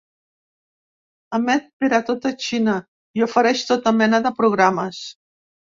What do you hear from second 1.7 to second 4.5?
per a tota Xina i ofereix tota mena de